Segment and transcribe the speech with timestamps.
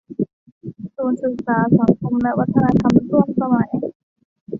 [0.97, 3.71] ศูนย์ศึกษาสังคมและวัฒนธรรมร่วมสมัย